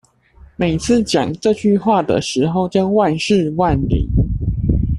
[0.55, 4.07] 每次講這句話的時候就萬試萬靈